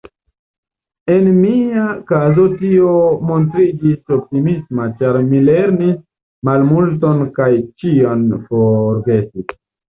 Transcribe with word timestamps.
En 1.15 1.27
mia 1.41 1.83
kazo 2.11 2.45
tio 2.61 2.95
montriĝis 3.33 4.15
optimisma, 4.17 4.89
ĉar 5.03 5.21
mi 5.29 5.45
lerrnis 5.53 5.95
malmulton 6.51 7.25
kaj 7.39 7.53
ĉion 7.63 8.29
forgesis. 8.51 9.59